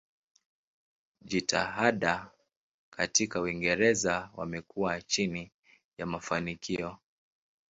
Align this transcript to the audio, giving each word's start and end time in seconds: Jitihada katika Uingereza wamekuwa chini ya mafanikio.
Jitihada 1.21 2.31
katika 2.89 3.41
Uingereza 3.41 4.29
wamekuwa 4.35 5.01
chini 5.01 5.51
ya 5.97 6.05
mafanikio. 6.05 6.97